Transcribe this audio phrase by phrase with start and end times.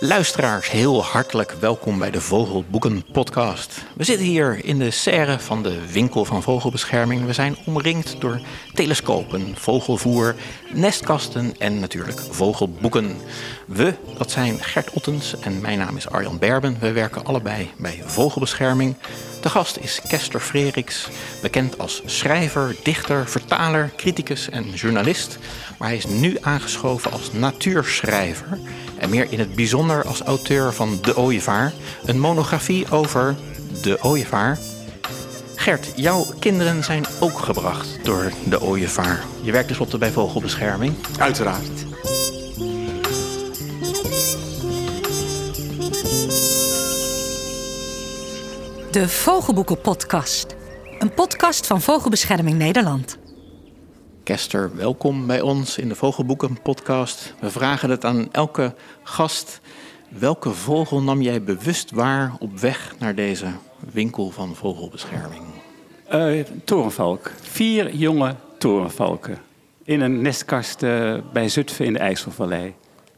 [0.00, 3.84] Luisteraars, heel hartelijk welkom bij de Vogelboeken podcast.
[3.94, 7.26] We zitten hier in de serre van de winkel van vogelbescherming.
[7.26, 8.40] We zijn omringd door
[8.74, 10.34] telescopen, vogelvoer,
[10.72, 13.16] nestkasten en natuurlijk vogelboeken.
[13.66, 16.76] We, dat zijn Gert Ottens en mijn naam is Arjan Berben.
[16.80, 18.96] We werken allebei bij vogelbescherming.
[19.40, 21.08] De gast is Kester Freriks,
[21.42, 25.38] bekend als schrijver, dichter, vertaler, criticus en journalist.
[25.78, 28.58] Maar hij is nu aangeschoven als natuurschrijver
[28.98, 31.72] en meer in het bijzonder als auteur van De Ooievaar,
[32.04, 33.36] een monografie over
[33.82, 34.58] de ooievaar.
[35.54, 39.24] Gert, jouw kinderen zijn ook gebracht door de ooievaar.
[39.42, 40.94] Je werkt tenslotte bij Vogelbescherming.
[41.18, 41.97] Uiteraard.
[48.90, 50.56] De Vogelboeken Podcast.
[50.98, 53.18] Een podcast van Vogelbescherming Nederland.
[54.22, 57.34] Kester, welkom bij ons in de Vogelboeken podcast.
[57.40, 59.60] We vragen het aan elke gast.
[60.08, 63.46] Welke vogel nam jij bewust waar op weg naar deze
[63.92, 65.44] winkel van vogelbescherming?
[66.12, 67.30] Uh, torenvalk.
[67.40, 69.38] Vier jonge torenvalken.
[69.84, 72.74] In een nestkast uh, bij Zutphen in de IJsselvallei.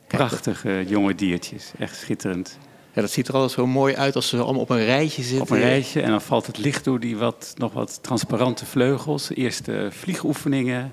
[0.07, 1.73] Prachtige jonge diertjes.
[1.79, 2.59] Echt schitterend.
[2.93, 5.43] Ja, dat ziet er altijd zo mooi uit als ze allemaal op een rijtje zitten.
[5.43, 9.31] Op een rijtje en dan valt het licht door die wat, nog wat transparante vleugels.
[9.31, 10.93] Eerste vliegoefeningen.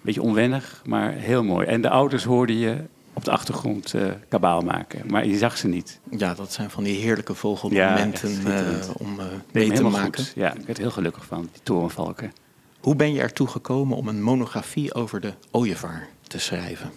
[0.00, 1.66] Beetje onwennig, maar heel mooi.
[1.66, 2.76] En de ouders hoorden je
[3.12, 5.02] op de achtergrond uh, kabaal maken.
[5.06, 6.00] Maar je zag ze niet.
[6.10, 10.24] Ja, dat zijn van die heerlijke vogelmomenten ja, uh, om uh, mee te maken.
[10.24, 10.32] Goed.
[10.34, 12.32] Ja, ik werd heel gelukkig van, die torenvalken.
[12.80, 16.90] Hoe ben je ertoe gekomen om een monografie over de ooievaar te schrijven?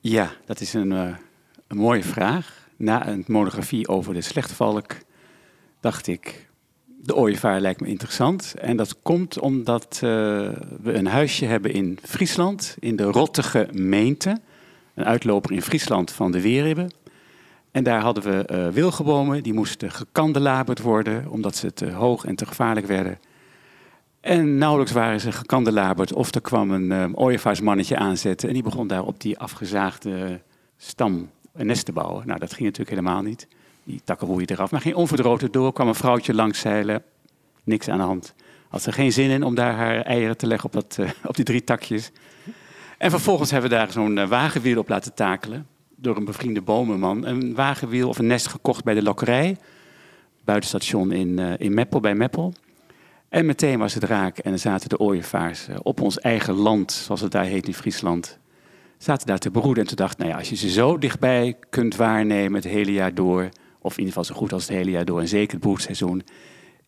[0.00, 1.16] Ja, dat is een, een
[1.76, 4.96] mooie vraag na een monografie over de slechtvalk
[5.80, 6.48] dacht ik,
[7.02, 8.54] de ooievaar lijkt me interessant.
[8.60, 10.10] En dat komt omdat uh,
[10.82, 14.38] we een huisje hebben in Friesland, in de Rottige Meente.
[14.94, 16.90] Een uitloper in Friesland van de Weerribben.
[17.70, 22.36] En daar hadden we uh, wilgenbomen, die moesten gekandelaberd worden, omdat ze te hoog en
[22.36, 23.18] te gevaarlijk werden.
[24.20, 28.86] En nauwelijks waren ze gekandelaberd of er kwam een uh, ooievaarsmannetje aanzetten en die begon
[28.86, 30.40] daar op die afgezaagde
[30.76, 32.26] stam een nest te bouwen.
[32.26, 33.48] Nou, dat ging natuurlijk helemaal niet.
[33.84, 34.70] Die takken je eraf.
[34.70, 37.02] Maar ging onverdroten door, kwam een vrouwtje langs zeilen.
[37.64, 38.34] Niks aan de hand.
[38.68, 41.36] Had ze geen zin in om daar haar eieren te leggen op, dat, uh, op
[41.36, 42.10] die drie takjes.
[42.98, 45.66] En vervolgens hebben we daar zo'n uh, wagenwiel op laten takelen.
[45.96, 47.26] Door een bevriende bomenman.
[47.26, 49.56] Een wagenwiel of een nest gekocht bij de lokkerij.
[50.44, 52.54] Buitenstation in, uh, in Meppel, bij Meppel.
[53.28, 57.20] En meteen was het raak en dan zaten de ooievaars op ons eigen land, zoals
[57.20, 58.38] het daar heet in Friesland,
[58.98, 59.82] zaten daar te beroeden.
[59.82, 63.14] En toen dacht nou ja, als je ze zo dichtbij kunt waarnemen het hele jaar
[63.14, 63.48] door,
[63.80, 66.22] of in ieder geval zo goed als het hele jaar door, en zeker het broedseizoen,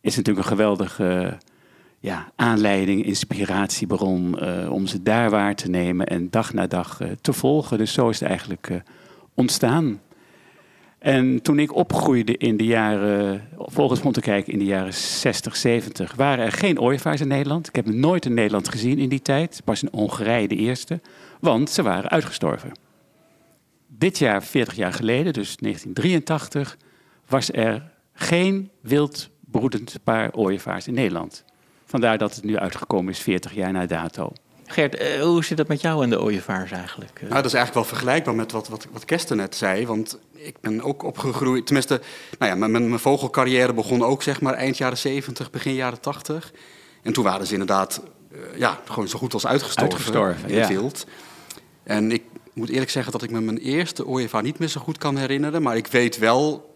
[0.00, 1.38] is natuurlijk een geweldige
[1.98, 7.08] ja, aanleiding, inspiratiebron uh, om ze daar waar te nemen en dag na dag uh,
[7.20, 7.78] te volgen.
[7.78, 8.82] Dus zo is het eigenlijk
[9.34, 10.00] ontstaan.
[10.98, 16.14] En toen ik opgroeide in de jaren, volgens te kijken in de jaren 60, 70,
[16.14, 17.68] waren er geen ooievaars in Nederland.
[17.68, 19.60] Ik heb nooit in Nederland gezien in die tijd.
[19.64, 21.00] Pas in Hongarije de eerste
[21.40, 22.72] want ze waren uitgestorven.
[23.86, 26.76] Dit jaar, 40 jaar geleden, dus 1983,
[27.26, 31.44] was er geen wildbroedend paar ooievaars in Nederland.
[31.84, 34.32] Vandaar dat het nu uitgekomen is 40 jaar na dato.
[34.66, 37.20] Gert, eh, hoe zit het met jou en de ooievaars eigenlijk?
[37.20, 39.86] Nou, dat is eigenlijk wel vergelijkbaar met wat, wat, wat Kester net zei.
[39.86, 42.00] Want ik ben ook opgegroeid, tenminste,
[42.38, 46.52] nou ja, mijn, mijn vogelcarrière begon ook zeg maar eind jaren 70, begin jaren 80.
[47.02, 50.68] En toen waren ze inderdaad uh, ja, gewoon zo goed als uitgestorven, uitgestorven in het
[50.68, 51.06] wild.
[51.88, 52.22] En ik
[52.52, 55.62] moet eerlijk zeggen dat ik me mijn eerste ooievaar niet meer zo goed kan herinneren.
[55.62, 56.74] Maar ik weet wel,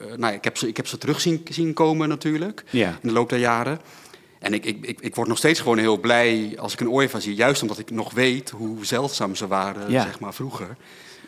[0.00, 2.88] uh, nou, ik heb ze, ik heb ze terug zien, zien komen natuurlijk ja.
[2.88, 3.80] in de loop der jaren.
[4.38, 7.20] En ik, ik, ik, ik, word nog steeds gewoon heel blij als ik een ooievaar
[7.20, 7.34] zie.
[7.34, 10.02] Juist omdat ik nog weet hoe zeldzaam ze waren, ja.
[10.02, 10.76] zeg maar, vroeger.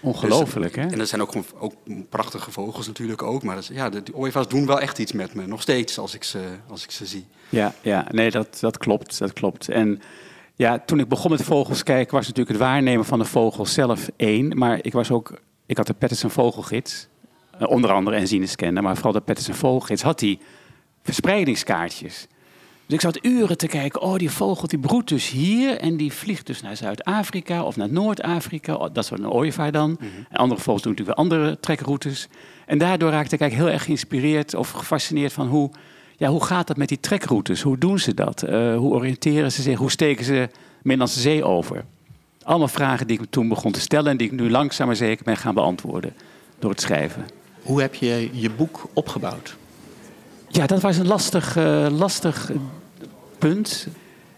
[0.01, 0.91] Ongelooflijk, dus, hè?
[0.91, 1.75] En er zijn ook, gewoon, ook
[2.09, 3.43] prachtige vogels natuurlijk ook.
[3.43, 5.47] Maar dus, ja, de, de ooievaars doen wel echt iets met me.
[5.47, 7.27] Nog steeds als ik ze, als ik ze zie.
[7.49, 9.19] Ja, ja nee, dat, dat klopt.
[9.19, 9.69] Dat klopt.
[9.69, 10.03] En
[10.57, 14.11] ja, toen ik begon met vogels kijken, was natuurlijk het waarnemen van de vogel zelf
[14.17, 14.59] één.
[14.59, 17.09] Maar ik was ook, ik had de Patterson Vogelgids,
[17.61, 20.39] uh, onder andere en Zinescanner, maar vooral de Patterson Vogelgids, had die
[21.03, 22.27] verspreidingskaartjes.
[22.87, 26.13] Dus ik zat uren te kijken, oh die vogel die broedt dus hier en die
[26.13, 28.75] vliegt dus naar Zuid-Afrika of naar Noord-Afrika.
[28.75, 29.91] Oh, dat is een ooievaar dan.
[29.91, 30.27] Mm -hmm.
[30.31, 32.29] En andere vogels doen natuurlijk weer andere trekroutes.
[32.67, 35.71] En daardoor raakte ik eigenlijk heel erg geïnspireerd of gefascineerd van hoe
[36.17, 37.63] ja, hoe gaat dat met die trekroutes?
[37.63, 38.45] Hoe doen ze dat?
[38.49, 39.79] Uh, hoe oriënteren ze zich?
[39.79, 40.49] Hoe steken ze
[40.83, 41.85] Middellandse Zee over?
[42.43, 45.25] Allemaal vragen die ik toen begon te stellen en die ik nu langzaam maar zeker
[45.25, 46.15] ben gaan beantwoorden
[46.59, 47.27] door het schrijven.
[47.63, 49.57] Hoe heb je je boek opgebouwd?
[50.49, 52.51] Ja, dat was een lastig, uh, lastig
[53.39, 53.87] punt.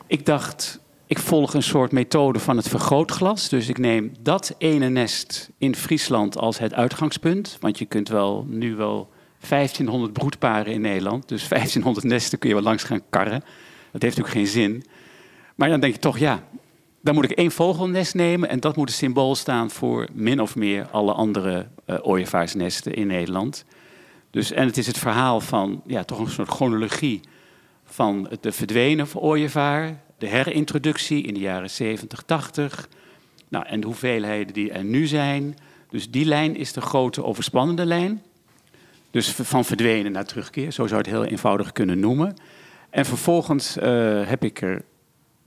[0.07, 3.49] Ik dacht, ik volg een soort methode van het vergrootglas.
[3.49, 7.57] Dus ik neem dat ene nest in Friesland als het uitgangspunt.
[7.61, 9.11] Want je kunt wel nu wel
[9.49, 11.29] 1500 broedparen in Nederland.
[11.29, 13.41] Dus 1500 nesten kun je wel langs gaan karren.
[13.93, 14.85] Dat heeft natuurlijk geen zin.
[15.55, 16.43] Maar dan denk je toch, ja,
[17.01, 18.49] dan moet ik één vogelnest nemen.
[18.49, 23.07] En dat moet een symbool staan voor min of meer alle andere uh, ooievaarsnesten in
[23.07, 23.65] Nederland.
[24.31, 27.21] Dus, en het is het verhaal van ja, toch een soort chronologie
[27.85, 32.89] van de verdwenen ooievaar, de herintroductie in de jaren 70, 80.
[33.49, 35.57] Nou, en de hoeveelheden die er nu zijn.
[35.89, 38.23] Dus die lijn is de grote overspannende lijn.
[39.17, 42.37] Dus van verdwenen naar terugkeer, zo zou je het heel eenvoudig kunnen noemen.
[42.91, 43.83] En vervolgens uh,
[44.29, 44.83] heb ik er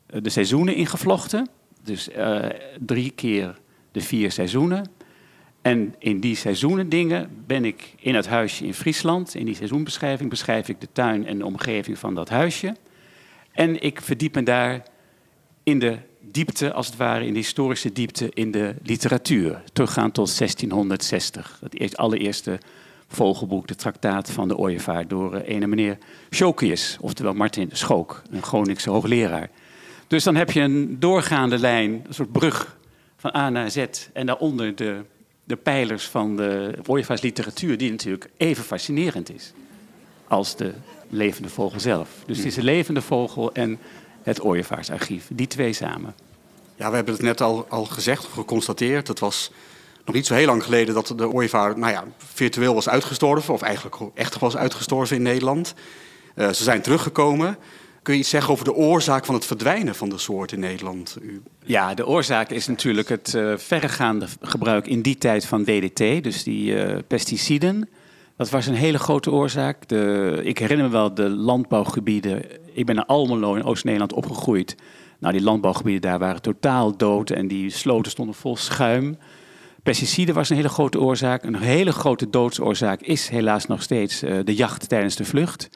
[0.06, 1.50] eh, de seizoenen ingevlochten.
[1.84, 2.46] Dus uh,
[2.80, 3.60] drie keer
[3.92, 4.92] de vier seizoenen.
[5.62, 9.36] En in die seizoenen dingen ben ik in het huisje in Friesland.
[9.36, 12.76] In die seizoenbeschrijving beschrijf ik de tuin en de omgeving van dat huisje.
[13.52, 14.84] En ik verdiep me daar
[15.64, 19.64] in de diepte, als het ware, in de historische diepte in de literatuur.
[19.74, 21.62] Teruggaan tot 1660.
[21.78, 22.60] Het allereerste
[23.10, 25.98] vogelboek, de traktaat van de ooievaar, door uh, ene meneer
[26.30, 29.50] Schokius, oftewel Martin Schook, een Groningse hoogleraar.
[30.08, 32.78] Dus dan heb je een doorgaande lijn, een soort brug
[33.18, 35.02] van A naar Z, en daaronder de,
[35.44, 39.54] de pijlers van de ooievaarsliteratuur, die natuurlijk even fascinerend is
[40.28, 40.74] als de
[41.10, 42.10] levende vogel zelf.
[42.26, 43.80] Dus het is de levende vogel en
[44.24, 46.16] het ooievaarsarchief, die twee samen.
[46.76, 49.08] Ja, we hebben het net al, al gezegd geconstateerd.
[49.08, 49.52] Het was
[50.10, 53.62] nog niet zo heel lang geleden dat de ooievaar nou ja, virtueel was uitgestorven, of
[53.62, 55.74] eigenlijk echt was uitgestorven in Nederland.
[56.36, 57.58] Uh, ze zijn teruggekomen.
[58.02, 61.18] Kun je iets zeggen over de oorzaak van het verdwijnen van de soort in Nederland?
[61.22, 61.42] U...
[61.64, 66.44] Ja, de oorzaak is natuurlijk het uh, verregaande gebruik in die tijd van DDT, dus
[66.44, 67.90] die uh, pesticiden.
[68.38, 69.88] Dat was een hele grote oorzaak.
[69.88, 72.44] De, ik herinner me wel de landbouwgebieden.
[72.74, 74.76] Ik ben in Almelo in Oost-Nederland opgegroeid.
[75.20, 79.18] Nou, die landbouwgebieden daar waren totaal dood en die sloten stonden vol schuim.
[79.84, 81.44] Pesticiden was een hele grote oorzaak.
[81.44, 85.70] Een hele grote doodsoorzaak is helaas nog steeds uh, de jacht tijdens de vlucht.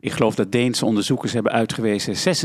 [0.00, 2.36] Ik geloof dat Deense onderzoekers hebben uitgewezen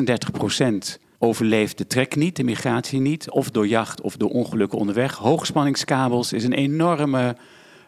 [0.98, 5.16] 36% overleeft de trek niet, de migratie niet, of door jacht of door ongelukken onderweg.
[5.16, 7.36] Hoogspanningskabels is een enorme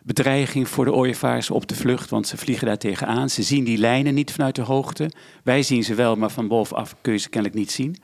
[0.04, 3.30] bedreiging voor de ooievaars op de vlucht, want ze vliegen daar tegenaan.
[3.30, 5.12] Ze zien die lijnen niet vanuit de hoogte.
[5.44, 7.96] Wij zien ze wel, maar van bovenaf kun je ze kennelijk niet zien.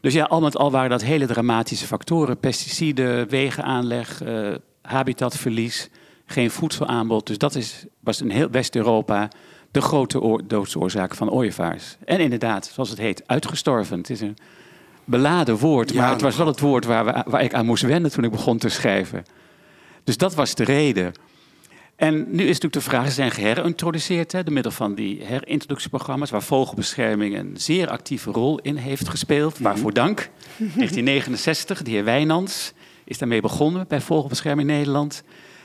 [0.00, 2.38] Dus ja, al met al waren dat hele dramatische factoren.
[2.38, 5.88] Pesticiden, wegenaanleg, uh, habitatverlies,
[6.26, 7.26] geen voedselaanbod.
[7.26, 9.28] Dus dat is, was in heel West-Europa
[9.70, 11.96] de grote doodsoorzaak van ooievaars.
[12.04, 13.98] En inderdaad, zoals het heet, uitgestorven.
[13.98, 14.36] Het is een
[15.04, 18.10] beladen woord, maar het was wel het woord waar, we, waar ik aan moest wennen
[18.10, 19.24] toen ik begon te schrijven.
[20.04, 21.12] Dus dat was de reden.
[21.98, 26.30] En nu is natuurlijk de vraag, ze zijn geherintroduceerd hè, door middel van die herintroductieprogramma's,
[26.30, 29.54] waar vogelbescherming een zeer actieve rol in heeft gespeeld.
[29.54, 29.62] Mhm.
[29.62, 30.18] Waarvoor dank.
[30.56, 32.72] 1969, de heer Wijnands
[33.04, 35.22] is daarmee begonnen bij Vogelbescherming Nederland.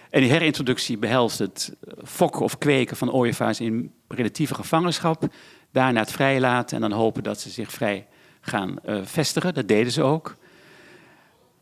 [0.09, 5.27] En die herintroductie behelst het fokken of kweken van ooievaars in relatieve gevangenschap.
[5.71, 8.07] Daarna het vrijlaten en dan hopen dat ze zich vrij
[8.41, 9.53] gaan uh, vestigen.
[9.53, 10.35] Dat deden ze ook.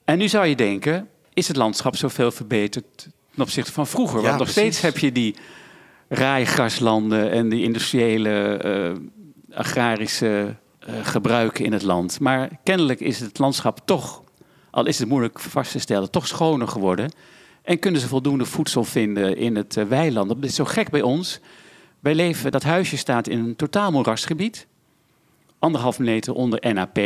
[0.05, 4.21] En nu zou je denken, is het landschap zoveel verbeterd ten opzichte van vroeger?
[4.21, 5.35] Want nog steeds heb je die
[6.07, 10.55] raaigraslanden en die industriële uh, agrarische
[10.89, 12.19] uh, gebruiken in het land.
[12.19, 14.23] Maar kennelijk is het landschap toch,
[14.71, 17.11] al is het moeilijk vast te stellen, toch schoner geworden.
[17.61, 20.27] En kunnen ze voldoende voedsel vinden in het uh, weiland?
[20.27, 21.39] Dat is zo gek bij ons.
[21.99, 24.67] Wij leven, dat huisje staat in een totaal moerasgebied.
[25.59, 26.97] Anderhalf meter onder NAP.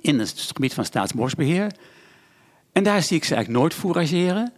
[0.00, 1.72] In het gebied van Staatsbosbeheer.
[2.72, 4.52] En daar zie ik ze eigenlijk nooit fourageren.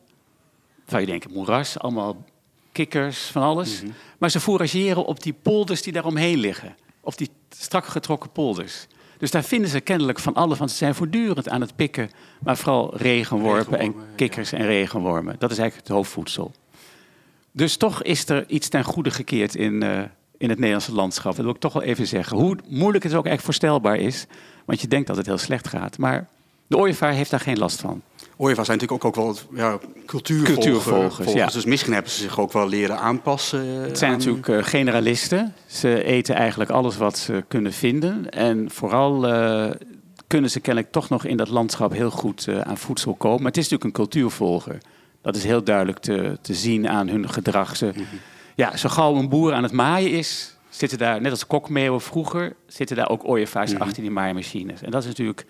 [0.90, 2.24] Zou je denken, moeras, allemaal
[2.72, 3.82] kikkers, van alles.
[3.82, 3.90] Mhm.
[4.18, 6.76] Maar ze fourageren op die polders die daaromheen liggen.
[7.00, 8.86] Op die strak getrokken polders.
[9.18, 12.10] Dus daar vinden ze kennelijk van alles, want ze zijn voortdurend aan het pikken.
[12.42, 15.36] Maar vooral regenworpen, en kikkers en regenwormen.
[15.38, 16.52] Dat is eigenlijk het hoofdvoedsel.
[17.52, 19.98] Dus toch is er iets ten goede gekeerd in, uh,
[20.38, 21.36] in het Nederlandse landschap.
[21.36, 22.36] Dat wil ik toch wel even zeggen.
[22.36, 24.26] Hoe moeilijk het ook echt voorstelbaar is.
[24.64, 25.98] Want je denkt dat het heel slecht gaat.
[25.98, 26.28] Maar
[26.66, 28.02] de ooievaar heeft daar geen last van.
[28.40, 30.54] Ooievaars zijn natuurlijk ook, ook wel ja, cultuurvolgers.
[30.54, 31.46] cultuurvolgers ja.
[31.46, 33.66] Dus misschien hebben ze zich ook wel leren aanpassen.
[33.66, 35.54] Het zijn natuurlijk uh, generalisten.
[35.66, 38.30] Ze eten eigenlijk alles wat ze kunnen vinden.
[38.30, 39.70] En vooral uh,
[40.26, 43.42] kunnen ze kennelijk toch nog in dat landschap heel goed uh, aan voedsel komen.
[43.42, 44.78] Maar het is natuurlijk een cultuurvolger.
[45.22, 47.76] Dat is heel duidelijk te, te zien aan hun gedrag.
[47.76, 48.18] Ze, mm -hmm.
[48.54, 52.56] Ja, zo gauw een boer aan het maaien is, zitten daar, net als kokmeeuwen vroeger,
[52.66, 53.86] zitten daar ook ooievaars mm -hmm.
[53.86, 54.82] achter die maaimachines.
[54.82, 55.46] En dat is natuurlijk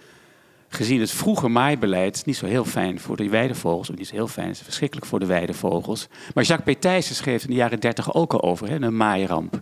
[0.72, 3.90] gezien het vroege maaibeleid niet zo heel fijn voor de weidevogels.
[3.90, 6.06] Of niet zo heel fijn, het is verschrikkelijk voor de weidevogels.
[6.34, 6.80] Maar Jacques P.
[6.80, 9.60] Thijssen schreef in de jaren dertig ook al over, hè, een maairamp.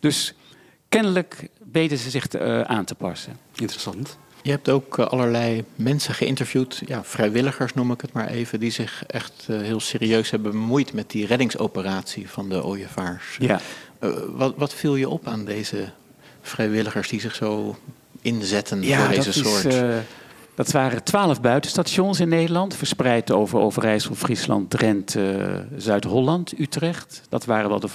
[0.00, 0.34] Dus
[0.88, 3.36] kennelijk weten ze zich te, uh, aan te passen.
[3.56, 4.18] Interessant.
[4.42, 8.70] Je hebt ook eh, allerlei mensen geïnterviewd, ja, vrijwilligers noem ik het maar even, die
[8.70, 13.36] zich echt uh, heel serieus hebben bemoeid met die reddingsoperatie van de ooievaars.
[13.40, 13.60] Ja.
[14.00, 15.90] Uh, wat, wat viel je op aan deze
[16.42, 17.76] vrijwilligers die zich zo
[18.22, 19.64] inzetten ja, voor deze dat soort?
[19.64, 19.80] Is,
[20.54, 27.22] dat waren twaalf buitenstations in Nederland, verspreid over Overijssel, Friesland, Drenthe, Zuid-Holland, Utrecht.
[27.28, 27.88] Dat waren wel de,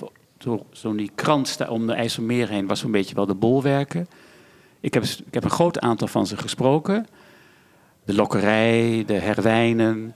[0.71, 4.07] zo'n die krant om de IJsselmeer heen was zo'n beetje wel de bolwerken.
[4.79, 7.07] Ik heb, ik heb een groot aantal van ze gesproken.
[8.05, 10.15] De lokkerij, de herwijnen.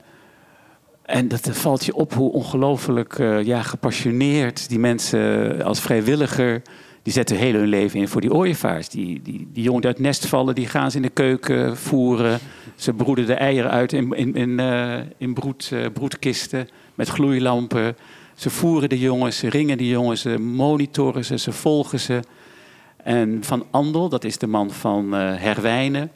[1.02, 6.62] En dat valt je op hoe ongelooflijk uh, ja, gepassioneerd die mensen als vrijwilliger...
[7.02, 8.88] die zetten heel hun leven in voor die ooievaars.
[8.88, 11.76] Die, die, die jongen die uit het nest vallen, die gaan ze in de keuken
[11.76, 12.38] voeren.
[12.76, 17.96] Ze broeden de eieren uit in, in, in, uh, in broed, uh, broedkisten met gloeilampen.
[18.34, 22.20] Ze voeren de jongens, ze ringen de jongens, ze monitoren ze, ze volgen ze...
[22.96, 26.10] En Van Andel, dat is de man van uh, Herwijnen.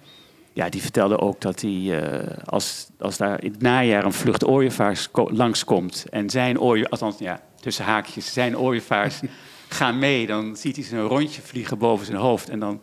[0.52, 2.04] Ja, die vertelde ook dat hij,
[2.44, 6.04] als, als daar in het najaar een vlucht ooievaars langskomt...
[6.10, 9.20] en zijn ooievaars, althans ja, tussen haakjes, zijn ooievaars
[9.74, 10.26] gaan mee...
[10.26, 12.48] dan ziet hij een rondje vliegen boven zijn hoofd.
[12.48, 12.82] En dan,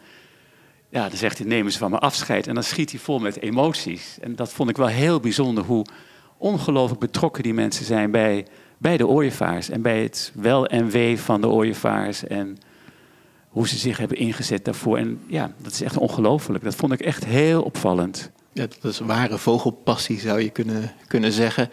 [0.89, 2.47] ja, dan zegt hij, nemen ze van me afscheid.
[2.47, 4.17] En dan schiet hij vol met emoties.
[4.21, 5.85] En dat vond ik wel heel bijzonder, hoe
[6.37, 8.11] ongelooflijk betrokken die mensen zijn...
[8.11, 8.45] bij,
[8.77, 12.23] bij de ooievaars en bij het wel en wee van de ooievaars...
[12.23, 12.57] en
[13.49, 14.97] hoe ze zich hebben ingezet daarvoor.
[14.97, 16.63] En ja, dat is echt ongelooflijk.
[16.63, 18.31] Dat vond ik echt heel opvallend.
[18.53, 21.69] Ja, dat is ware vogelpassie, zou je kunnen, kunnen zeggen.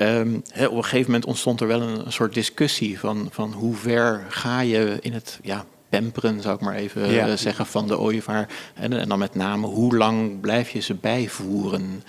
[0.00, 3.52] Um, he, op een gegeven moment ontstond er wel een, een, soort discussie van, van
[3.52, 7.28] hoe ver ga je in het ja, pamperen, zou ik maar even ja.
[7.28, 8.48] uh, zeggen, van de ooievaar.
[8.74, 12.02] En, en, dan met name, hoe lang blijf je ze bijvoeren?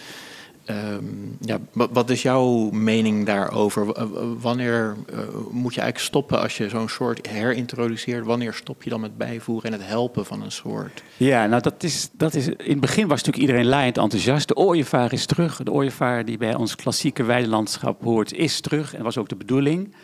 [0.70, 4.08] Um, ja, wat is jouw mening daarover?
[4.40, 5.20] Wanneer uh,
[5.52, 8.26] moet je eigenlijk stoppen als je zo'n soort herintroduceert?
[8.26, 11.04] Wanneer stop je dan met bijvoeren en het helpen van een soort?
[11.18, 14.48] Ja, nou dat is, dat is, in het begin was natuurlijk iedereen laaiend enthousiast.
[14.48, 15.64] De ooievaar is terug.
[15.64, 18.96] De ooievaar die bij ons klassieke weidelandschap hoort, is terug.
[18.96, 19.96] En was ook de bedoeling.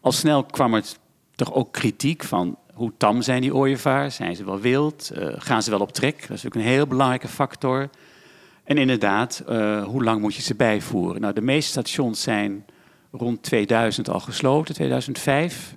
[0.00, 0.84] Al snel kwam er
[1.34, 4.14] toch ook kritiek van hoe tam zijn die ooievaars?
[4.14, 5.12] Zijn ze wel wild?
[5.18, 6.28] Uh, gaan ze wel op trek?
[6.28, 7.88] Dat is ook een heel belangrijke factor.
[8.64, 11.20] En inderdaad, uh, hoe lang moet je ze bijvoeren?
[11.20, 12.64] Nou, de meeste stations zijn
[13.12, 15.76] rond 2000 al gesloten, 2005.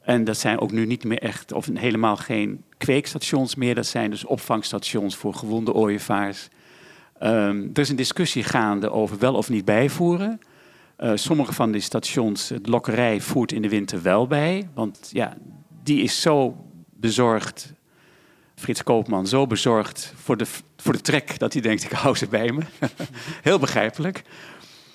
[0.00, 3.74] En dat zijn ook nu niet meer echt, of helemaal geen kweekstations meer.
[3.74, 6.48] Dat zijn dus opvangstations voor gewonde ooievaars.
[7.22, 10.40] Um, er is een discussie gaande over wel of niet bijvoeren.
[10.98, 14.68] Uh, sommige van die stations, de lokkerij voert in de winter wel bij.
[14.74, 15.36] Want ja,
[15.82, 16.56] die is zo
[16.90, 17.72] bezorgd
[18.54, 22.26] Frits Koopman zo bezorgd voor de, voor de trek dat hij denkt, ik hou ze
[22.26, 22.62] bij me.
[23.42, 24.22] Heel begrijpelijk.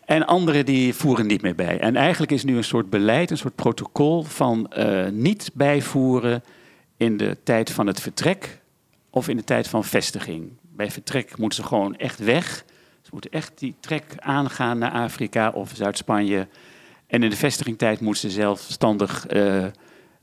[0.05, 1.79] En anderen die voeren niet meer bij.
[1.79, 6.43] En eigenlijk is nu een soort beleid, een soort protocol van uh, niet bijvoeren
[6.97, 8.59] in de tijd van het vertrek
[9.09, 10.51] of in de tijd van vestiging.
[10.61, 12.65] Bij vertrek moeten ze gewoon echt weg.
[13.01, 16.47] Ze moeten echt die trek aangaan naar Afrika of Zuid-Spanje.
[17.07, 19.65] En in de vestigingstijd moeten ze zelfstandig uh,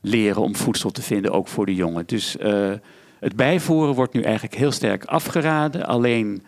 [0.01, 2.05] leren om voedsel te vinden, ook voor de jongen.
[2.05, 2.71] Dus uh,
[3.25, 5.85] het bijvoeren wordt nu eigenlijk heel sterk afgeraden.
[5.85, 6.43] Alleen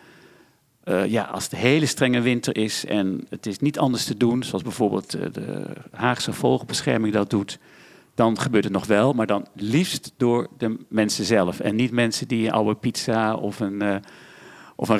[0.84, 4.42] uh, ja, als het hele strenge winter is en het is niet anders te doen,
[4.42, 7.58] zoals bijvoorbeeld uh, de Haagse Vogelbescherming dat doet,
[8.14, 11.60] dan gebeurt het nog wel, maar dan liefst door de mensen zelf.
[11.60, 13.96] En niet mensen die een oude pizza of een, uh,
[14.76, 14.98] of een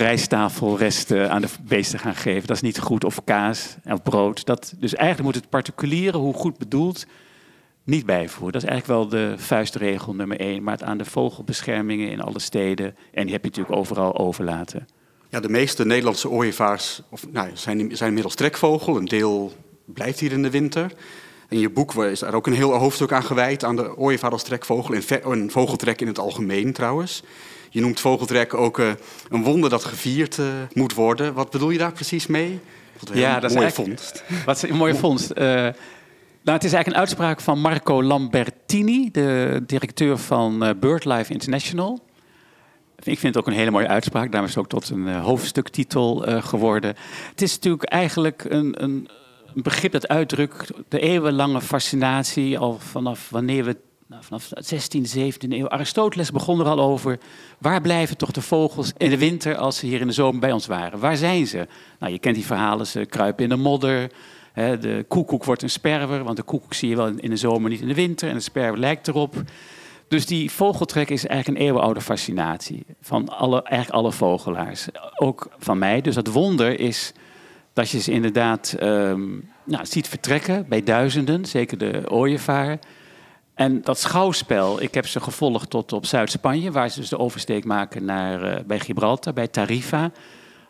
[1.31, 2.47] aan de beesten gaan geven.
[2.47, 3.05] Dat is niet goed.
[3.05, 4.47] Of kaas of brood.
[4.47, 7.07] Dat, dus eigenlijk moet het particuliere, hoe goed bedoeld,
[7.89, 8.53] niet bijvoeren.
[8.53, 10.63] Dat is eigenlijk wel de vuistregel nummer één.
[10.63, 12.97] Maar het aan de vogelbeschermingen in alle steden.
[13.13, 14.89] En die heb je natuurlijk overal overlaten.
[15.29, 18.97] Ja, de meeste Nederlandse ooievaars of, nou, zijn, zijn inmiddels trekvogel.
[18.97, 19.53] Een deel
[19.85, 20.93] blijft hier in de winter.
[21.49, 24.43] In je boek is er ook een heel hoofdstuk aan gewijd aan de ooievaar als
[24.43, 24.95] trekvogel.
[24.95, 27.23] En vogeltrek in het algemeen trouwens.
[27.71, 28.91] Je noemt vogeltrek ook uh,
[29.31, 31.35] een wonder dat gevierd uh, moet worden.
[31.35, 32.61] Wat bedoel je daar precies mee?
[32.99, 34.25] Wat een ja, dat mooie is vondst.
[34.45, 35.33] Wat een mooie vondst.
[35.37, 35.69] Uh,
[36.43, 42.01] nou, het is eigenlijk een uitspraak van Marco Lambertini, de directeur van uh, BirdLife International.
[42.99, 44.31] Ik vind het ook een hele mooie uitspraak.
[44.31, 46.95] Daarom is het ook tot een uh, hoofdstuktitel uh, geworden.
[47.31, 49.09] Het is natuurlijk eigenlijk een, een,
[49.55, 53.77] een, begrip dat uitdrukt de eeuwenlange fascinatie al vanaf wanneer we
[54.07, 55.69] nou, vanaf de 16e, 17e eeuw.
[55.69, 57.19] Aristoteles begon er al over.
[57.59, 60.53] Waar blijven toch de vogels in de winter als ze hier in de zomer bij
[60.53, 60.99] ons waren?
[60.99, 61.67] Waar zijn ze?
[61.99, 62.87] Nou, je kent die verhalen.
[62.87, 64.11] Ze kruipen in de modder.
[64.55, 67.81] De koekoek wordt een sperwer, want de koekoek zie je wel in de zomer, niet
[67.81, 68.29] in de winter.
[68.29, 69.35] En de sperwer lijkt erop.
[70.09, 74.87] Dus die vogeltrek is eigenlijk een eeuwenoude fascinatie van alle, eigenlijk alle vogelaars.
[75.17, 76.01] Ook van mij.
[76.01, 77.13] Dus dat wonder is
[77.73, 82.79] dat je ze inderdaad um, nou, ziet vertrekken bij duizenden, zeker de ooievaar.
[83.55, 87.65] En dat schouwspel, ik heb ze gevolgd tot op Zuid-Spanje, waar ze dus de oversteek
[87.65, 90.11] maken naar, uh, bij Gibraltar, bij Tarifa.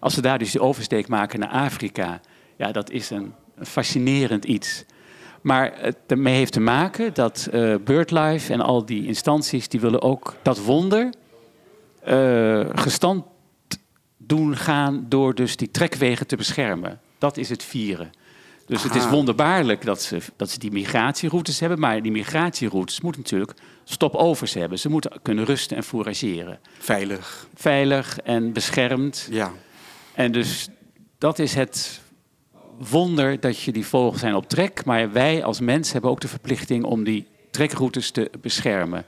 [0.00, 2.20] Als ze daar dus de oversteek maken naar Afrika,
[2.56, 4.84] ja, dat is een, een fascinerend iets.
[5.40, 10.02] Maar het ermee heeft te maken dat uh, BirdLife en al die instanties, die willen
[10.02, 11.12] ook dat wonder
[12.08, 13.24] uh, gestand
[14.16, 17.00] doen gaan door dus die trekwegen te beschermen.
[17.18, 18.10] Dat is het vieren.
[18.66, 21.78] Dus het is wonderbaarlijk dat ze, dat ze die migratieroutes hebben.
[21.78, 24.78] Maar die migratieroutes moeten natuurlijk stopovers hebben.
[24.78, 26.58] Ze moeten kunnen rusten en fourageren.
[26.78, 27.46] Veilig.
[27.54, 29.28] Veilig en beschermd.
[29.30, 29.52] Ja.
[30.14, 30.68] En dus
[31.18, 32.00] dat is het
[32.90, 34.84] wonder dat je die vogels zijn op trek.
[34.84, 39.04] Maar wij als mens hebben ook de verplichting om die trekroutes te beschermen.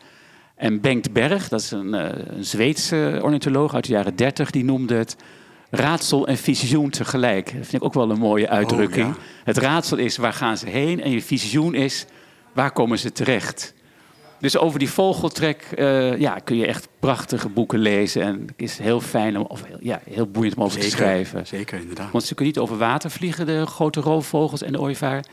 [0.54, 1.92] En Bengt Berg, dat is een,
[2.36, 5.16] een Zweedse ornitholoog uit de jaren 30, die noemde het
[5.70, 7.44] raadsel en visioen tegelijk.
[7.44, 9.08] Dat vind ik ook wel een mooie uitdrukking.
[9.08, 9.22] Oh, ja.
[9.44, 12.06] Het raadsel is waar gaan ze heen en je visioen is
[12.52, 13.74] waar komen ze terecht.
[14.40, 18.22] Dus over die vogeltrek uh, ja, kun je echt prachtige boeken lezen.
[18.22, 20.96] En het is heel fijn om, of heel, ja, heel boeiend om over zeker, te
[20.96, 21.46] schrijven.
[21.46, 22.10] Zeker, inderdaad.
[22.10, 25.24] Want ze kunnen niet over water vliegen, de grote roofvogels en de ooievaar.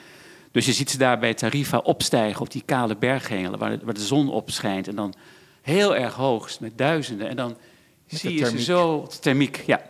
[0.52, 3.94] Dus je ziet ze daar bij Tarifa opstijgen op die kale berghengelen, waar de, waar
[3.94, 4.88] de zon op schijnt.
[4.88, 5.14] En dan
[5.62, 7.30] heel erg hoog, met duizenden.
[7.30, 7.58] En dan
[8.10, 9.82] Met zie je ze zo, thermiek, ja.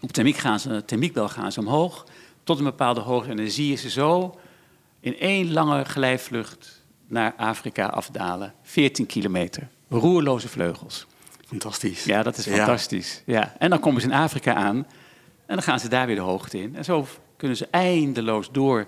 [0.00, 2.06] Op thermiek gaan ze, thermiekbel gaan ze omhoog,
[2.44, 3.30] tot een bepaalde hoogte.
[3.30, 4.38] En dan zie je ze zo
[5.00, 6.79] in één lange glijvlucht
[7.10, 8.54] naar Afrika afdalen.
[8.62, 9.68] 14 kilometer.
[9.88, 11.06] Roerloze vleugels.
[11.46, 12.04] Fantastisch.
[12.04, 12.54] Ja, dat is Ja.
[12.56, 13.22] fantastisch.
[13.26, 13.54] Ja.
[13.58, 14.76] En dan komen ze in Afrika aan
[15.46, 16.76] en dan gaan ze daar weer de hoogte in.
[16.76, 18.86] En zo kunnen ze eindeloos door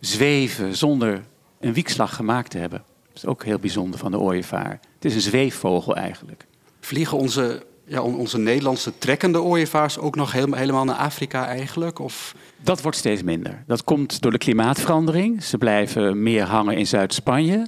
[0.00, 1.24] zweven zonder
[1.60, 2.82] een wiekslag gemaakt te hebben.
[3.08, 4.80] Dat is ook heel bijzonder van de ooievaar.
[4.94, 6.46] Het is een zweefvogel eigenlijk.
[6.80, 11.98] Vliegen onze, ja, on- onze Nederlandse trekkende ooievaars ook nog helemaal, helemaal naar Afrika eigenlijk?
[11.98, 12.34] Of...
[12.62, 13.64] Dat wordt steeds minder.
[13.66, 15.42] Dat komt door de klimaatverandering.
[15.42, 17.66] Ze blijven meer hangen in Zuid-Spanje.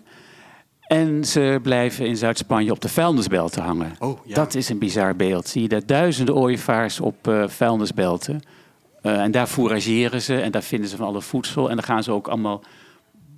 [0.80, 3.92] En ze blijven in Zuid-Spanje op de vuilnisbelten hangen.
[3.98, 4.34] Oh, ja.
[4.34, 5.48] Dat is een bizar beeld.
[5.48, 8.40] Zie je daar duizenden ooievaars op eh, vuilnisbelten.
[9.02, 11.68] Eh, en daar fourageren ze en daar vinden ze van alle voedsel.
[11.70, 12.62] En dan gaan ze ook allemaal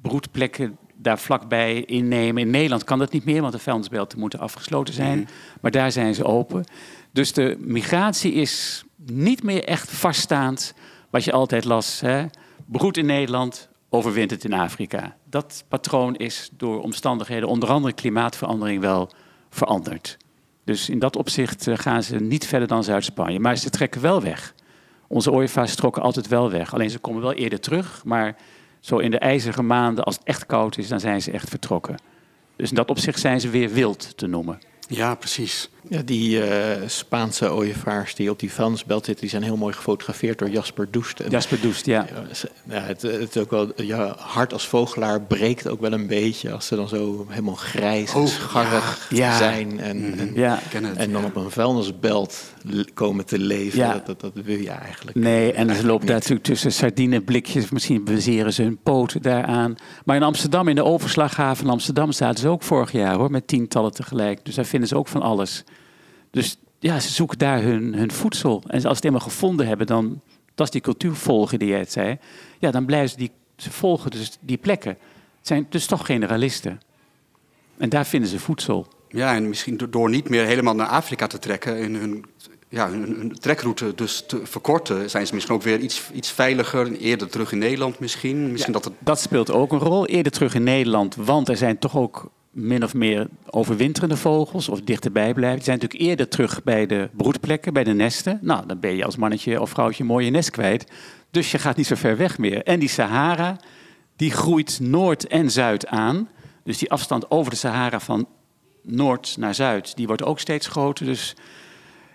[0.02, 2.42] broedplekken daar vlakbij innemen.
[2.42, 5.18] In Nederland kan dat niet meer, want de vuilnisbelten moeten afgesloten zijn.
[5.18, 5.28] Mhm.
[5.60, 6.64] Maar daar zijn ze open.
[7.12, 10.74] Dus de migratie is niet meer echt vaststaand.
[11.10, 12.00] Wat je altijd las.
[12.00, 12.26] Hè?
[12.66, 15.16] Broed in Nederland, overwintert in Afrika.
[15.24, 19.10] Dat patroon is door omstandigheden, onder andere klimaatverandering, wel
[19.50, 20.16] veranderd.
[20.64, 23.40] Dus in dat opzicht eh, gaan ze niet verder dan Zuid-Spanje.
[23.40, 24.54] Maar ze trekken wel weg.
[25.08, 26.74] Onze ooievaars trokken altijd wel weg.
[26.74, 28.04] Alleen ze komen wel eerder terug.
[28.04, 28.36] Maar
[28.80, 32.00] zo in de ijzige maanden, als het echt koud is, dan zijn ze echt vertrokken.
[32.56, 34.58] Dus in dat opzicht zijn ze weer wild te noemen.
[34.90, 35.68] Ja, precies.
[35.88, 40.38] Ja, die eh, Spaanse ooievaars die op die vuilnisbelt zitten, die zijn heel mooi gefotografeerd
[40.38, 41.22] door Jasper Doest.
[41.29, 42.07] Jasper Doest, ja.
[42.29, 45.92] ja, ze- ja, het, het is ook wel, ja, hart als vogelaar breekt ook wel
[45.92, 49.37] een beetje als ze dan zo helemaal grijs en Oh, scharrig ja.
[49.37, 49.81] zijn.
[49.81, 50.96] En, en, Ja, het.
[50.96, 52.42] en dan op een vuilnisbelt
[52.94, 53.79] komen te leven.
[53.79, 53.92] Ja.
[53.92, 55.16] Dat, dat, dat wil je eigenlijk.
[55.16, 57.70] Nee, en ze lopen daar natuurlijk tussen sardineblikjes.
[57.70, 59.74] Misschien bezeren ze hun poten daaraan.
[60.05, 63.46] Maar in Amsterdam, in de overslaghaven in Amsterdam, zaten ze ook vorig jaar hoor, met
[63.46, 64.44] tientallen tegelijk.
[64.44, 65.64] Dus daar vinden ze ook van alles.
[66.30, 68.62] Dus ja, ze zoeken daar hun, hun voedsel.
[68.66, 70.20] En als ze het eenmaal gevonden hebben, dan,
[70.54, 72.18] dat is die cultuur volgen die jij het zei.
[72.58, 74.90] Ja, dan blijven ze die, ze volgen dus die plekken.
[75.38, 76.80] Het zijn dus toch generalisten.
[77.78, 78.86] En daar vinden ze voedsel.
[79.08, 82.24] Ja, en misschien do- door niet meer helemaal naar Afrika te trekken en hun,
[82.68, 86.92] ja, hun, hun trekroute dus te verkorten, zijn ze misschien ook weer iets, iets veiliger,
[86.92, 88.50] eerder terug in Nederland misschien.
[88.50, 90.06] Misschien dat het Dat speelt ook een rol.
[90.06, 94.80] Eerder terug in Nederland, want er zijn toch ook min of meer overwinterende vogels of
[94.80, 95.56] dichterbij blijven.
[95.56, 98.38] Die zijn natuurlijk eerder terug bij de broedplekken, bij de nesten.
[98.42, 100.92] Nou, dan ben je als mannetje of vrouwtje een mooie nest kwijt.
[101.30, 102.62] Dus je gaat niet zo ver weg meer.
[102.62, 103.56] En die Sahara,
[104.16, 106.28] die groeit noord en zuid aan.
[106.64, 108.28] Dus die afstand over de Sahara van
[108.82, 111.06] noord naar zuid, die wordt ook steeds groter.
[111.06, 111.36] Dus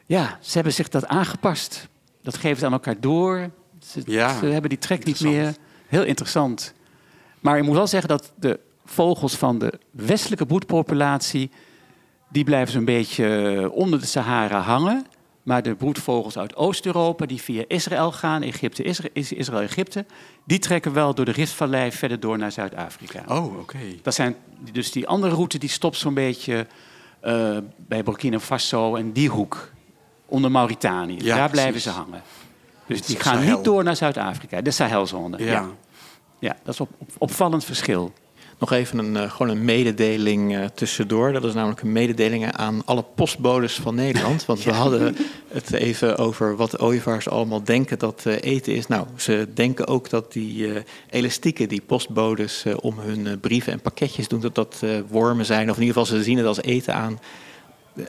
[0.05, 1.87] ja, ze hebben zich dat aangepast.
[2.21, 3.49] Dat geven ze aan elkaar door.
[3.79, 5.55] Ze, Ja, ze hebben die trek niet meer.
[5.87, 6.73] Heel interessant.
[7.39, 11.49] Maar ik moet wel zeggen dat de vogels van de westelijke broedpopulatie...
[12.29, 15.05] die blijven zo'n beetje onder de Sahara hangen.
[15.43, 18.41] Maar de broedvogels uit Oost-Europa, die via Israël gaan...
[18.41, 20.05] Egypte, Isra- Is- Israël-Egypte...
[20.45, 23.23] die trekken wel door de Riftvallei verder door naar Zuid-Afrika.
[23.27, 23.77] Oh, oké.
[24.01, 24.35] Dat zijn,
[24.71, 26.67] dus die andere route die stopt zo'n beetje
[27.19, 29.71] eh, bij Burkina Faso en die hoek.
[30.25, 31.17] Onder Mauritanië.
[31.23, 31.91] Ja, Daar blijven precies.
[31.93, 32.21] ze hangen.
[32.87, 33.55] Dus die gaan Sahel.
[33.55, 34.61] niet door naar Zuid-Afrika.
[34.61, 35.37] De Sahelzone.
[35.37, 35.45] Ja.
[35.51, 35.65] Ja.
[36.39, 38.13] ja, dat is op, op- opvallend verschil.
[38.59, 41.31] Nog even een, uh, gewoon een mededeling uh, tussendoor.
[41.31, 44.45] Dat is namelijk een mededeling aan alle postbodes van Nederland.
[44.45, 45.15] Want we hadden
[45.47, 48.87] het even over wat ooievaars allemaal denken dat uh, eten is.
[48.87, 50.67] Nou, ze denken ook dat die
[51.09, 55.69] elastieken die postbodes om hun brieven en pakketjes doen, dat dat wormen zijn.
[55.69, 57.19] Of in ieder geval, ze zien het als eten aan.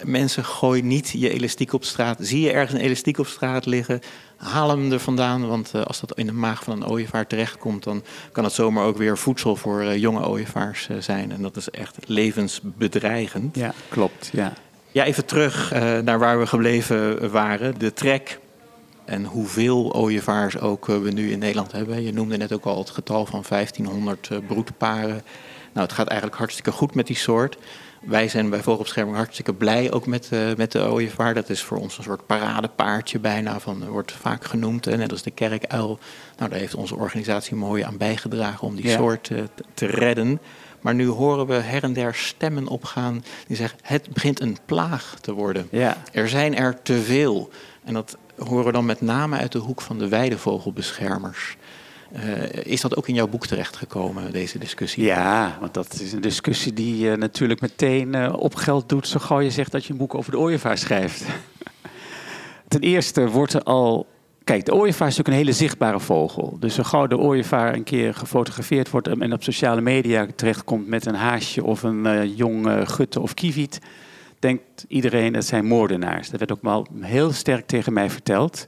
[0.02, 2.18] Mensen, gooi niet je elastiek op straat.
[2.20, 4.00] Zie je ergens een elastiek op straat liggen,
[4.36, 5.48] haal hem er vandaan.
[5.48, 8.84] Want uh, als dat in de maag van een ooievaar terechtkomt, dan kan het zomaar
[8.84, 11.32] ook weer voedsel voor uh, jonge ooievaars uh, zijn.
[11.32, 13.56] En dat is echt levensbedreigend.
[13.56, 14.30] Ja, klopt.
[14.32, 14.52] Ja,
[14.92, 15.70] ja even terug
[16.02, 17.78] naar waar we gebleven waren.
[17.78, 18.38] De trek
[19.04, 22.02] en hoeveel ooievaars ook we nu in Nederland hebben.
[22.02, 25.22] Je noemde net ook al het getal van 1500 broedparen.
[25.76, 27.56] Nou, het gaat eigenlijk hartstikke goed met die soort.
[28.02, 31.34] Wij zijn bij Vogelbescherming hartstikke blij ook met, uh, met de ooievaar.
[31.34, 34.84] Dat is voor ons een soort paradepaardje bijna, van, wordt vaak genoemd.
[34.84, 35.98] Hè, net als de kerkuil.
[36.38, 39.42] Nou, daar heeft onze organisatie mooi aan bijgedragen om die soort uh,
[39.74, 40.40] te redden.
[40.80, 43.78] Maar nu horen we her en der stemmen opgaan die zeggen...
[43.82, 45.68] het begint een plaag te worden.
[45.70, 45.96] Ja.
[46.12, 47.50] Er zijn er te veel.
[47.84, 51.56] En dat horen we dan met name uit de hoek van de weidevogelbeschermers.
[52.16, 55.04] Uh, is dat ook in jouw boek terechtgekomen, deze discussie?
[55.04, 59.08] Ja, want dat is een discussie die uh, natuurlijk meteen uh, op geld doet...
[59.08, 61.24] zo gauw je zegt dat je een boek over de ooievaar schrijft.
[62.68, 64.06] Ten eerste wordt er al...
[64.44, 66.56] Kijk, de ooievaar is natuurlijk een hele zichtbare vogel.
[66.60, 69.08] Dus zo gauw de ooievaar een keer gefotografeerd wordt...
[69.08, 73.78] en op sociale media terechtkomt met een haasje of een jong gutte of kieviet...
[74.38, 76.30] denkt iedereen dat zijn moordenaars.
[76.30, 78.66] Dat werd ook wel heel sterk tegen mij verteld...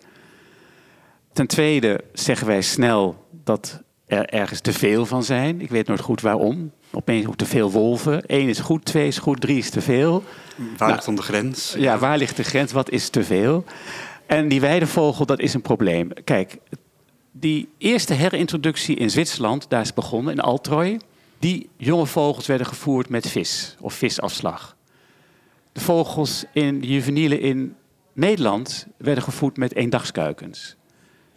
[1.38, 5.60] Ten tweede zeggen wij snel dat er ergens te veel van zijn.
[5.60, 6.72] Ik weet nooit goed waarom.
[6.90, 8.22] Opeens ook te veel wolven.
[8.26, 10.22] Eén is goed, twee is goed, drie is te veel.
[10.56, 11.74] Waar nou, ligt dan de grens?
[11.78, 12.72] Ja, waar ligt de grens?
[12.72, 13.64] Wat is te veel?
[14.26, 16.10] En die weidevogel, dat is een probleem.
[16.24, 16.58] Kijk,
[17.32, 20.98] die eerste herintroductie in Zwitserland, daar is begonnen, in Altrooi.
[21.38, 24.76] Die jonge vogels werden gevoerd met vis of visafslag.
[25.72, 27.74] De vogels in de juvenielen in
[28.12, 30.77] Nederland werden gevoed met eendagskuikens.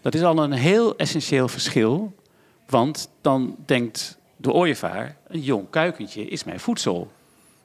[0.01, 2.13] Dat is al een heel essentieel verschil.
[2.69, 7.11] Want dan denkt de ooievaar, een jong kuikentje is mijn voedsel.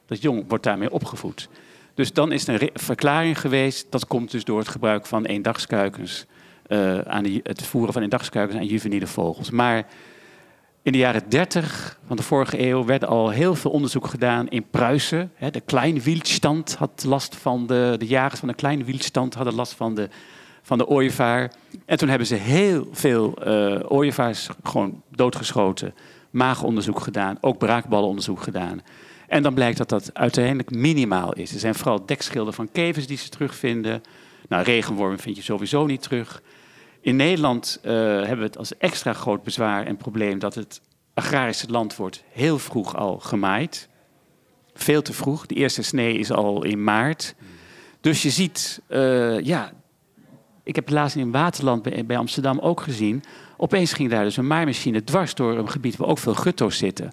[0.05, 1.49] Dat jong wordt daarmee opgevoed.
[1.93, 3.87] Dus dan is er een verklaring geweest.
[3.89, 6.25] Dat komt dus door het gebruik van eendagskuikens.
[6.67, 9.49] Uh, aan de, het voeren van eendagskuikens aan juveniele vogels.
[9.49, 9.85] Maar
[10.81, 14.65] in de jaren 30 van de vorige eeuw werd al heel veel onderzoek gedaan in
[14.69, 15.31] Pruisen.
[15.51, 20.09] De Kleinwildstand had last van de, de jagers van de Kleinwildstand hadden last van de
[20.67, 21.51] van de ooievaar.
[21.85, 25.93] En toen hebben ze heel veel uh, ooievaars gewoon doodgeschoten.
[26.29, 28.81] Maagonderzoek gedaan, ook braakballenonderzoek gedaan.
[29.27, 31.53] En dan blijkt dat dat uiteindelijk minimaal is.
[31.53, 34.03] Er zijn vooral dekschilden van kevers die ze terugvinden.
[34.49, 36.41] Nou, regenwormen vind je sowieso niet terug.
[37.01, 40.81] In Nederland uh, hebben we het als extra groot bezwaar en probleem dat het
[41.13, 43.89] agrarische land wordt heel vroeg al gemaaid.
[44.73, 45.45] Veel te vroeg.
[45.45, 47.35] De eerste snee is al in maart.
[48.01, 49.71] Dus je ziet, uh, ja,
[50.67, 53.23] ik heb het laatst in Waterland bij, Amsterdam ook gezien.
[53.57, 57.11] Opeens ging daar dus een maaimachine dwars door een gebied waar ook veel gutto's zitten.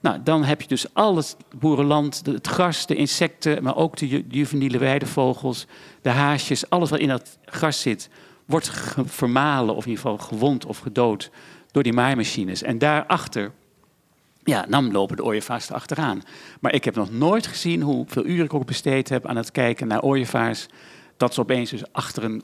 [0.00, 4.08] Nou, dan heb je dus al het boerenland, het gras, de insecten, maar ook de,
[4.08, 5.66] ju juveniele weidevogels,
[6.02, 8.08] de haasjes, alles wat in dat gras zit,
[8.44, 8.70] wordt
[9.04, 11.30] vermalen of in ieder geval gewond of gedood
[11.70, 12.62] door die maaimachines.
[12.62, 13.52] En daarachter,
[14.44, 16.22] ja, dan lopen de ooievaars achteraan.
[16.60, 19.86] Maar ik heb nog nooit gezien hoeveel uren ik ook besteed heb aan het kijken
[19.86, 20.66] naar ooievaars,
[21.16, 22.42] dat ze opeens dus achter een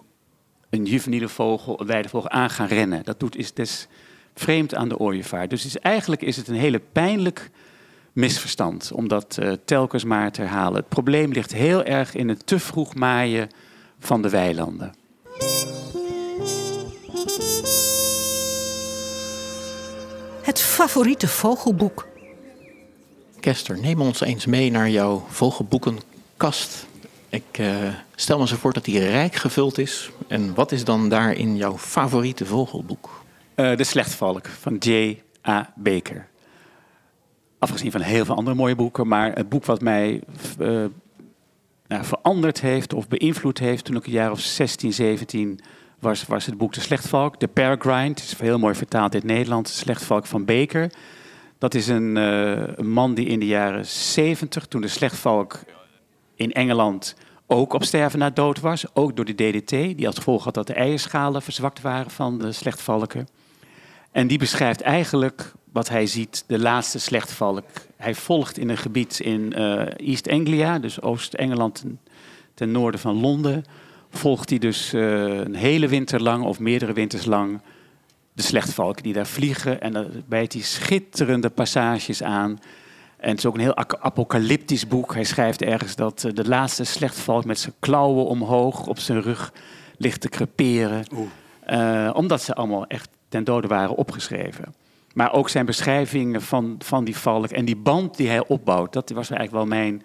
[0.70, 3.04] een juveniele vogel, een weidevogel, aan gaan rennen.
[3.04, 3.87] Dat doet, is des
[4.35, 5.48] vreemd aan de ooievaar.
[5.48, 7.50] Dus is, eigenlijk is het een hele pijnlijk
[8.12, 10.76] misverstand om dat uh, telkens maar te herhalen.
[10.76, 13.48] Het probleem ligt heel erg in het te vroeg maaien
[13.98, 14.94] van de weilanden.
[20.42, 22.07] Het favoriete vogelboek.
[23.40, 26.87] Kester, neem ons eens mee naar jouw vogelboekenkast.
[27.30, 30.10] Ik uh, stel me zo voor dat die rijk gevuld is.
[30.26, 33.24] En wat is dan daarin jouw favoriete vogelboek?
[33.56, 35.72] Uh, de Slechtvalk van J.A.
[35.76, 36.28] Baker.
[37.58, 40.22] Afgezien van heel veel andere mooie boeken, maar het boek wat mij
[40.60, 40.84] uh,
[41.86, 45.60] nou, veranderd heeft of beïnvloed heeft toen ik een jaar of 16, 17
[45.98, 47.40] was, was het boek De Slechtvalk.
[47.40, 50.90] De Peregrine, is heel mooi vertaald in het Nederlands, De Slechtvalk van Baker.
[51.58, 55.60] Dat is een, een man die in de jaren 70, toen de Slechtvalk
[56.38, 57.14] in Engeland
[57.46, 58.94] ook op sterven na dood was.
[58.94, 62.53] Ook door de DDT, die als gevolg had dat de eierschalen verzwakt waren van de
[62.53, 63.29] slechtvalken.
[64.12, 67.64] En die beschrijft eigenlijk wat hij ziet, de laatste slechtvalk.
[67.96, 71.85] Hij volgt in een gebied in uh, East Anglia, dus Oost-Engeland
[72.55, 73.64] ten, noorden van Londen.
[74.11, 77.61] Volgt hij dus uh, een hele winter lang of meerdere winters lang
[78.33, 79.81] de slechtvalken die daar vliegen.
[79.81, 82.59] En dan bijt hij schitterende passages aan.
[83.18, 85.14] En het is ook een heel apocalyptisch boek.
[85.14, 89.52] Hij schrijft ergens dat eh, de laatste slechtvalk met zijn klauwen omhoog op zijn rug
[89.96, 91.04] ligt te creperen.
[91.66, 94.74] Uh, omdat ze allemaal echt ten dode waren opgeschreven.
[95.14, 99.11] Maar ook zijn beschrijvingen van, van die valk en die band die hij opbouwt, dat
[99.11, 100.02] was eigenlijk wel mijn,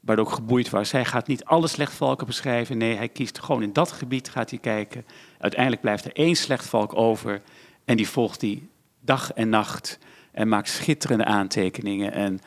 [0.00, 0.92] waar ook geboeid was.
[0.92, 4.58] Hij gaat niet alle slechtvalken beschrijven, nee, hij kiest gewoon in dat gebied gaat hij
[4.58, 5.04] kijken.
[5.38, 7.42] Uiteindelijk blijft er één slechtvalk over
[7.84, 8.62] en die volgt hij
[9.00, 9.98] dag en nacht
[10.34, 12.40] en maakt schitterende aantekeningen en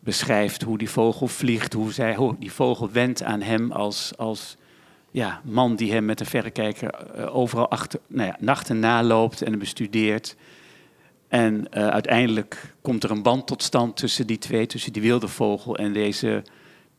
[0.00, 4.56] beschrijft hoe die vogel vliegt, hoe, zij, hoe die vogel wendt aan hem als, als
[5.10, 9.58] ja, man die hem met een verrekijker uh, overal achter, nou ja, nachten naloopt en
[9.58, 10.36] bestudeert.
[11.28, 15.28] En uh, uiteindelijk komt er een band tot stand tussen die twee, tussen die wilde
[15.28, 16.42] vogel en deze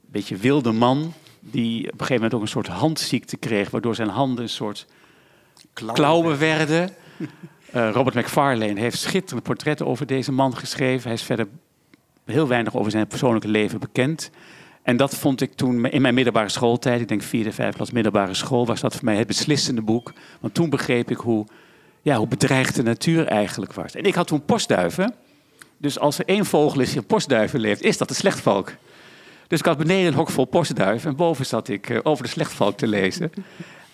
[0.06, 4.10] beetje wilde man, die op een gegeven moment ook een soort handziekte kreeg, waardoor zijn
[4.10, 4.86] handen een soort
[5.74, 6.90] klauwen, klauwen werden.
[7.76, 11.04] Uh, Robert McFarlane heeft schitterende portretten over deze man geschreven.
[11.04, 11.48] Hij is verder
[12.26, 14.30] heel weinig over zijn persoonlijke leven bekend.
[14.82, 18.34] En dat vond ik toen in mijn middelbare schooltijd, ik denk vierde, vijfde klas middelbare
[18.34, 20.14] school, was dat voor mij het beslissende boek.
[20.40, 21.46] Want toen begreep ik hoe,
[22.02, 23.96] ja, hoe bedreigd de natuur eigenlijk was.
[23.96, 25.14] En ik had toen postduiven.
[25.78, 28.74] Dus als er één vogel is die in postduiven leeft, is dat de slechtvalk.
[29.48, 32.30] Dus ik had beneden een hok vol postduiven en boven zat ik uh, over de
[32.30, 33.32] slechtvalk te lezen.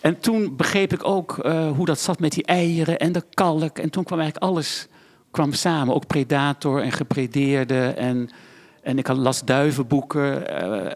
[0.05, 3.77] En toen begreep ik ook uh, hoe dat zat met die eieren en de kalk.
[3.77, 4.87] En toen kwam eigenlijk alles
[5.31, 5.95] kwam samen.
[5.95, 7.87] Ook predator en gepredeerde.
[7.87, 8.29] En,
[8.81, 10.43] en ik las duivenboeken.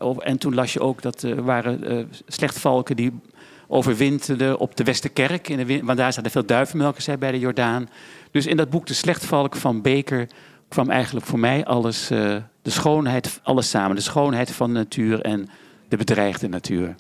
[0.02, 3.20] Uh, en toen las je ook dat er waren uh, slechtvalken die
[3.68, 5.50] overwinterden op de Westerkerk.
[5.50, 7.90] In de, want daar zaten veel duivenmelkers bij de Jordaan.
[8.32, 10.28] Dus in dat boek De Slechtvalk van Beker
[10.68, 13.96] kwam eigenlijk voor mij alles, de schoonheid, alles samen.
[13.96, 15.50] De schoonheid van de natuur en
[15.88, 16.96] de bedreigde natuur.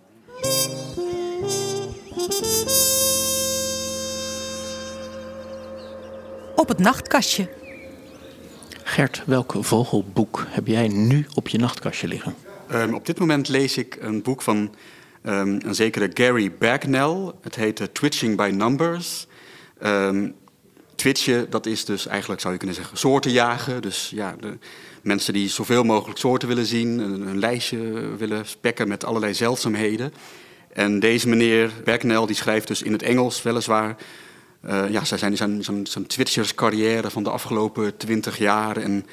[6.55, 7.49] Op het nachtkastje.
[8.83, 12.35] Gert, welk vogelboek heb jij nu op je nachtkastje liggen?
[12.71, 14.57] Um, op dit moment lees ik een boek van
[15.23, 17.31] um, een zekere Gary Bagnell.
[17.41, 19.27] Het heet uh, Twitching by Numbers.
[19.83, 20.35] Um,
[20.95, 23.81] twitchen, dat is dus eigenlijk, zou je kunnen zeggen, soorten jagen.
[23.81, 24.57] Dus ja, de
[25.01, 27.77] mensen die zoveel mogelijk soorten willen zien, een, een lijstje
[28.17, 30.13] willen spekken met allerlei zeldzaamheden.
[30.73, 33.95] En deze meneer Bagnell die schrijft dus in het Engels weliswaar
[34.65, 38.77] uh, ja, zij zijn zijn, zijn, zijn Twitchers-carrière van de afgelopen twintig jaar.
[38.77, 39.05] En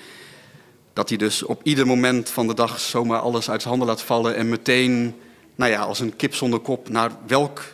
[0.93, 4.03] dat hij dus op ieder moment van de dag zomaar alles uit zijn handen laat
[4.03, 4.37] vallen.
[4.37, 5.15] En meteen,
[5.55, 7.65] nou ja, als een kip zonder kop, naar welk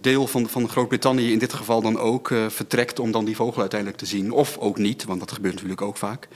[0.00, 3.60] deel van, van Groot-Brittannië in dit geval dan ook uh, vertrekt om dan die vogel
[3.60, 4.32] uiteindelijk te zien.
[4.32, 6.28] Of ook niet, want dat gebeurt natuurlijk ook vaak.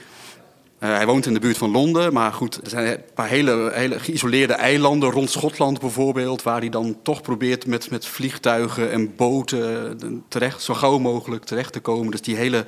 [0.83, 3.71] Uh, hij woont in de buurt van Londen, maar goed, er zijn een paar hele,
[3.73, 9.15] hele geïsoleerde eilanden rond Schotland bijvoorbeeld, waar hij dan toch probeert met, met vliegtuigen en
[9.15, 12.11] boten terecht, zo gauw mogelijk terecht te komen.
[12.11, 12.65] Dus die hele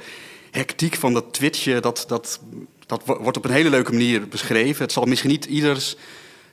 [0.51, 2.39] hectiek van dat twitchen, dat, dat,
[2.85, 4.83] dat wordt op een hele leuke manier beschreven.
[4.83, 5.95] Het zal misschien niet ieders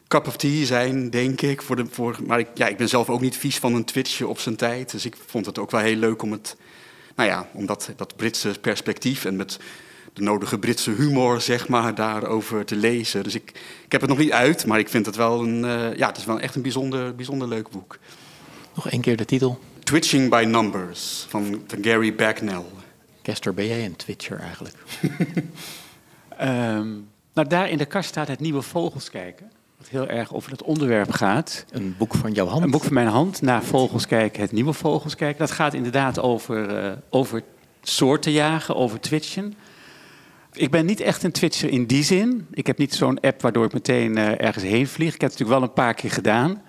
[0.08, 1.62] cup of tea zijn, denk ik.
[1.62, 4.26] Voor de, voor, maar ik, ja, ik ben zelf ook niet vies van een twitchje
[4.26, 4.90] op zijn tijd.
[4.90, 6.56] Dus ik vond het ook wel heel leuk om het,
[7.16, 9.58] nou ja, om dat, dat Britse perspectief en met
[10.12, 13.22] de nodige Britse humor, zeg maar, daarover te lezen.
[13.22, 13.50] Dus ik,
[13.84, 16.16] ik heb het nog niet uit, maar ik vind het wel een, uh, ja, het
[16.16, 17.98] is wel echt een bijzonder, bijzonder leuk boek.
[18.74, 19.58] Nog één keer de titel.
[19.82, 22.64] Twitching by Numbers van Gary Bagnell.
[23.22, 24.74] Kester, ben jij een twitcher eigenlijk?
[26.40, 29.50] um, nou, daar in de kast staat het nieuwe Vogels kijken.
[29.78, 31.64] Wat heel erg over het onderwerp gaat.
[31.70, 32.62] Een boek van jouw hand?
[32.62, 35.38] Een boek van mijn hand, naar Vogels kijken, het nieuwe Vogels kijken.
[35.38, 37.42] Dat gaat inderdaad over, uh, over
[37.82, 39.54] soorten jagen, over twitchen.
[40.52, 42.46] Ik ben niet echt een Twitcher in die zin.
[42.50, 45.14] Ik heb niet zo'n app waardoor ik meteen uh, ergens heen vlieg.
[45.14, 46.62] Ik heb het natuurlijk wel een paar keer gedaan.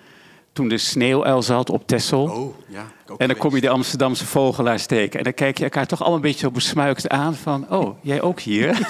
[0.53, 2.23] Toen de sneeuwuil zat op Texel.
[2.23, 5.17] Oh, ja, en dan kom je de Amsterdamse vogelaars tegen.
[5.17, 7.65] En dan kijk je elkaar toch al een beetje zo besmuikt aan van...
[7.69, 8.71] oh, jij ook hier?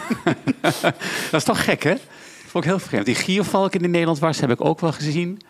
[1.31, 1.93] dat is toch gek, hè?
[1.93, 2.01] Dat
[2.47, 3.05] vond ik heel vreemd.
[3.05, 5.41] Die giervalk in de Nederland was, heb ik ook wel gezien.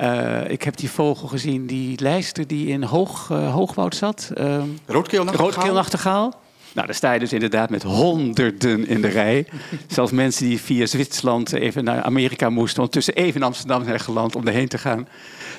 [0.00, 4.30] Uh, ik heb die vogel gezien, die lijster die in Hoog, uh, Hoogwoud zat.
[4.34, 5.50] Uh, Roodkeelnachtegaal.
[5.50, 6.40] Roodkeelnachtegaal.
[6.74, 9.46] Nou, daar sta je dus inderdaad met honderden in de rij.
[9.86, 14.36] Zelfs mensen die via Zwitserland even naar Amerika moesten, ondertussen even in Amsterdam zijn geland
[14.36, 15.08] om erheen te gaan.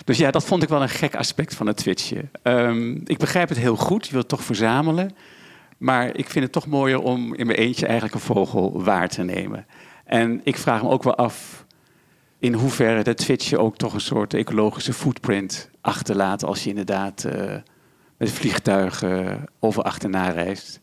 [0.05, 2.31] Dus ja, dat vond ik wel een gek aspect van het twitchen.
[2.43, 5.15] Um, ik begrijp het heel goed, je wilt toch verzamelen.
[5.77, 9.23] Maar ik vind het toch mooier om in mijn eentje eigenlijk een vogel waar te
[9.23, 9.65] nemen.
[10.05, 11.65] En ik vraag me ook wel af
[12.39, 17.55] in hoeverre dat twitchen ook toch een soort ecologische footprint achterlaat als je inderdaad uh,
[18.17, 20.79] met vliegtuigen over achterna reist.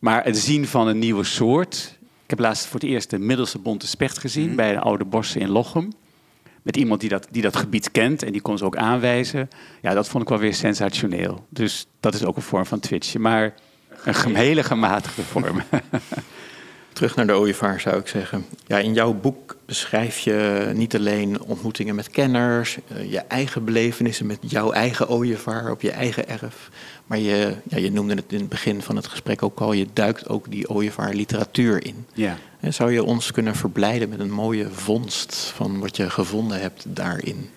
[0.00, 1.98] Maar het zien van een nieuwe soort.
[2.24, 4.56] Ik heb laatst voor het eerst de middelste bonte specht gezien mm.
[4.56, 5.92] bij de oude bossen in Lochem.
[6.62, 9.48] Met iemand die dat, die dat gebied kent en die kon ze ook aanwijzen.
[9.82, 11.46] Ja, dat vond ik wel weer sensationeel.
[11.48, 13.20] Dus dat is ook een vorm van twitchen.
[13.20, 13.54] Maar
[14.04, 15.62] Een hele gematigde vorm.
[17.00, 18.46] Terug naar de ooievaar zou ik zeggen.
[18.66, 24.26] Ja, in jouw boek beschrijf je niet alleen ontmoetingen met kenners, eh, je eigen belevenissen
[24.26, 26.70] met jouw eigen ooievaar op je eigen erf.
[27.06, 29.86] Maar je, ja, je noemde het in het begin van het gesprek ook al, je
[29.92, 32.06] duikt ook die ooievaar literatuur in.
[32.12, 32.38] Ja.
[32.60, 36.84] En zou je ons kunnen verblijden met een mooie vondst van wat je gevonden hebt
[36.88, 37.50] daarin?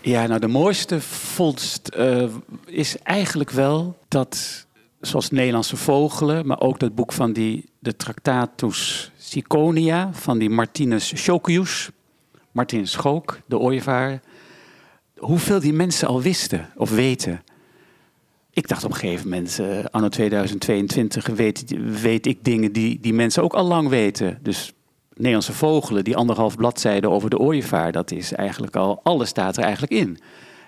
[0.00, 2.24] Ja, nou de mooiste vondst eh,
[2.66, 4.66] is eigenlijk wel dat,
[5.00, 11.12] zoals Nederlandse vogelen, maar ook dat boek van die, de Tractatus Ciconia van die Martinus
[11.22, 11.90] Schokius,
[12.52, 14.20] Martin Schook, de ooievaar,
[15.16, 17.42] hoeveel die mensen al wisten of weten.
[18.50, 21.64] Ik dacht op een gegeven moment, uh, anno 2022, weet,
[22.00, 24.38] weet ik dingen die, die mensen ook al lang weten.
[24.42, 24.72] Dus
[25.14, 29.62] Nederlandse vogelen, die anderhalf bladzijde over de ooievaar, dat is eigenlijk al, alles staat er
[29.62, 30.08] eigenlijk in.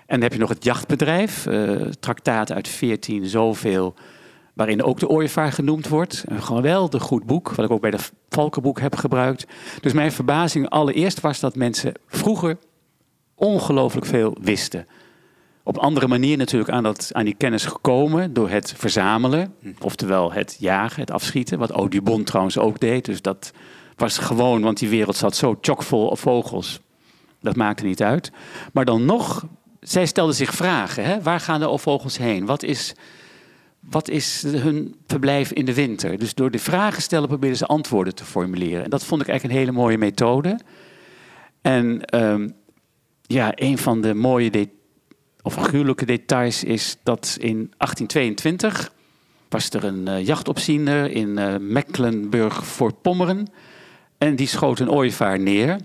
[0.05, 1.81] En dan heb je nog het jachtbedrijf, uh,
[2.45, 3.95] uit 14 zoveel,
[4.53, 6.23] waarin ook de ooievaar genoemd wordt.
[6.27, 9.45] Een geweldig goed boek, wat ik ook bij de Valkenboek heb gebruikt.
[9.81, 12.57] Dus mijn verbazing allereerst was dat mensen vroeger
[13.35, 14.87] ongelooflijk veel wisten.
[15.63, 20.55] Op andere manier natuurlijk aan, dat, aan die kennis gekomen door het verzamelen, oftewel het
[20.59, 23.05] jagen, het afschieten, wat Audubon trouwens ook deed.
[23.05, 23.51] Dus dat
[23.95, 26.79] was gewoon, want die wereld zat zo chockvol vogels.
[27.41, 28.31] Dat maakte niet uit.
[28.73, 29.45] Maar dan nog,
[29.79, 31.03] zij stelden zich vragen.
[31.03, 31.21] Hè?
[31.21, 32.45] Waar gaan de vogels heen?
[32.45, 32.93] Wat is,
[33.89, 36.17] wat is hun verblijf in de winter?
[36.17, 38.83] Dus door de vragen stellen probeerden ze antwoorden te formuleren.
[38.83, 40.59] En dat vond ik eigenlijk een hele mooie methode.
[41.61, 42.55] En um,
[43.21, 44.69] ja, een van de mooie de
[45.41, 48.93] of gruwelijke details is dat in 1822
[49.49, 53.47] was er een uh, jachtopziener in uh, Mecklenburg voor Pommeren.
[54.17, 55.79] En die schoot een ooievaar neer.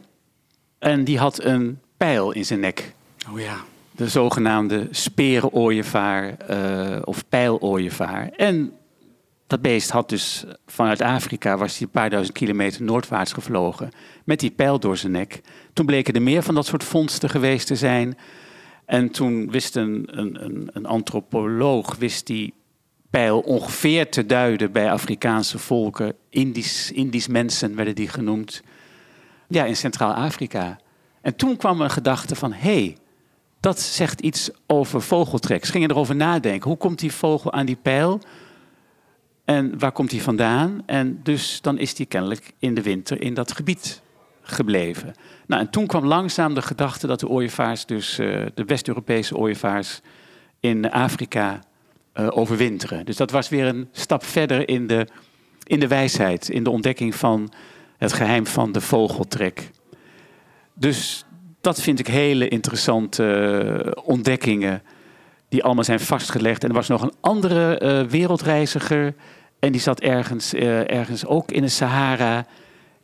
[0.79, 2.95] En die had een pijl in zijn nek.
[3.31, 3.65] Oh ja.
[3.99, 8.29] De zogenaamde sperenooievaar uh, of pijlooievaar.
[8.29, 8.73] En
[9.47, 13.91] dat beest had dus vanuit Afrika, was hij een paar duizend kilometer noordwaarts gevlogen.
[14.25, 15.41] Met die pijl door zijn nek.
[15.73, 18.19] Toen bleken er meer van dat soort vondsten geweest te zijn.
[18.87, 22.55] En toen wist een, een, een antropoloog, wist die
[23.11, 26.15] pijl ongeveer te duiden bij Afrikaanse volken.
[26.31, 28.63] Indisch, Indisch mensen werden die genoemd.
[29.49, 30.79] Ja, in Centraal-Afrika.
[31.23, 32.97] En toen kwam een gedachte van, hé, hey,
[33.61, 35.65] dat zegt iets over vogeltrek.
[35.65, 36.69] Ze gingen erover nadenken.
[36.69, 38.21] Hoe komt die vogel aan die pijl?
[39.45, 40.83] En waar komt hij vandaan?
[40.87, 44.03] En dus dan is die kennelijk in de winter in dat gebied
[44.43, 45.15] gebleven.
[45.47, 50.01] Nou, en toen kwam langzaam de gedachte dat de ooievaars, dus uh, de West-Europese ooievaars,
[50.61, 51.61] in Afrika
[52.15, 53.05] uh, overwinteren.
[53.05, 55.07] Dus dat was weer een stap verder in de,
[55.63, 57.53] in de wijsheid, in de ontdekking van
[57.97, 59.71] het geheim van de vogeltrek.
[60.75, 61.25] Dus
[61.61, 64.83] dat vind ik hele interessante uh, ontdekkingen,
[65.49, 66.63] die allemaal zijn vastgelegd.
[66.63, 69.15] En er was nog een andere wereldreiziger,
[69.59, 72.47] en die zat ergens, ergens ook in de Sahara.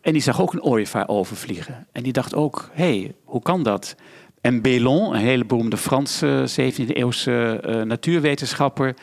[0.00, 1.86] En die zag ook een ooievaar overvliegen.
[1.92, 3.96] En die dacht ook, hé, hey, hoe kan dat?
[4.40, 8.94] En Bellon, een hele beroemde Franse 17e-eeuwse uh, natuurwetenschapper...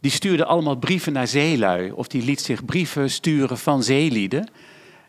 [0.00, 1.90] die stuurde allemaal brieven naar zeelui.
[1.90, 4.48] Of die liet zich brieven sturen van zeelieden.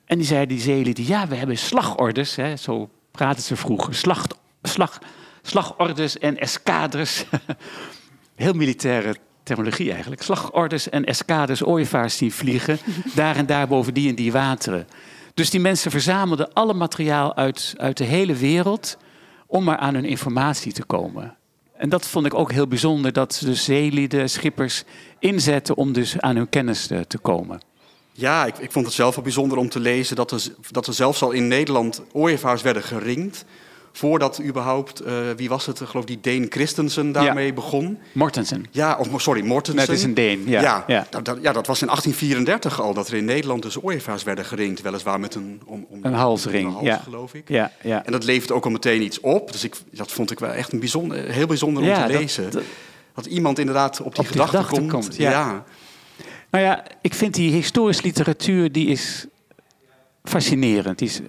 [0.06, 2.36] En die zeiden die zeelieden, ja, we hebben slagordes.
[2.36, 3.96] Hè, zo praten ze vroeger.
[3.96, 4.28] Slag,
[4.62, 5.00] slag,
[5.42, 7.26] slagordes en eskaders.
[8.36, 10.22] Heel militaire terminologie eigenlijk.
[10.22, 12.80] Slagordes en eskaders ooievaars zien vliegen.
[13.16, 14.88] daar en daar boven die en die wateren.
[15.34, 18.98] Dus die mensen verzamelden alle materiaal uit, uit de hele wereld
[19.48, 21.36] om maar aan hun informatie te komen.
[21.78, 24.84] En dat vond ik ook heel bijzonder, dat de zeelieden, schippers
[25.20, 27.62] inzetten om dus aan hun kennis te, te komen.
[28.14, 30.94] Ja, ik, ik, vond het zelf wel bijzonder om te lezen dat er, dat er
[30.94, 33.46] zelfs al in Nederland ooievaars werden geringd
[33.92, 37.54] voordat überhaupt, uh, wie was het, geloof die Deen Christensen daarmee ja.
[37.54, 37.98] begon.
[38.12, 38.66] Mortensen.
[38.72, 39.88] Ja, of sorry, Mortensen.
[39.88, 40.62] Dat is een Deen, ja.
[40.62, 41.08] Ja, ja.
[41.10, 44.46] Dat, dat, ja, dat was in 1834 al, dat er in Nederland dus ooievaars werden
[44.46, 44.82] geringd.
[44.82, 45.62] Weliswaar met een...
[45.66, 46.98] Om, om, een halsring, een hals, ja.
[46.98, 47.50] geloof ik.
[47.50, 48.06] Ja, ja.
[48.06, 49.52] En dat levert ook al meteen iets op.
[49.52, 52.52] Dus ik, dat vond ik wel echt een bijzonder, heel bijzonder om te lezen.
[53.14, 54.92] Dat, iemand inderdaad op die, op gedachte, gedachte komt.
[54.92, 55.64] komt ja.
[56.52, 59.28] Nou ja, ik vind die historische literatuur, die is
[60.24, 61.00] fascinerend.
[61.00, 61.22] Die is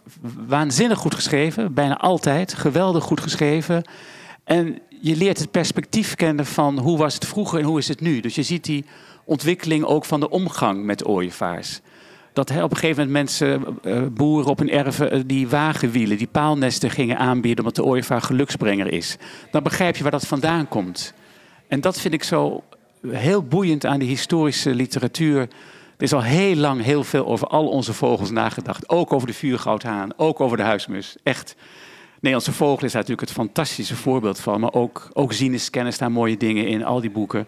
[0.47, 2.55] waanzinnig goed geschreven, bijna altijd.
[2.55, 3.85] Geweldig goed geschreven.
[4.45, 8.01] En je leert het perspectief kennen van hoe was het vroeger en hoe is het
[8.01, 8.21] nu.
[8.21, 8.85] Dus je ziet die
[9.25, 11.81] ontwikkeling ook van de omgang met ooievaars.
[12.33, 16.27] Dat op een gegeven moment mensen, uh, boeren op hun erven, uh, die wagenwielen, die
[16.27, 19.17] paalnesten gingen aanbieden omdat de ooievaar geluksbrenger is.
[19.51, 21.15] Dan begrijp je waar dat vandaan komt.
[21.69, 22.65] En dat vind ik zo
[23.09, 25.41] heel boeiend aan die historische literatuur.
[25.97, 28.89] Er is al heel lang heel veel over al onze vogels nagedacht.
[28.89, 31.17] Ook over de vuurgoudhaan, ook over de huismus.
[31.23, 31.55] Echt.
[32.15, 34.61] Nederlandse vogel is daar natuurlijk het fantastische voorbeeld van.
[34.61, 35.33] Maar ook, ook
[35.71, 37.47] kennen staan mooie dingen in, al die boeken.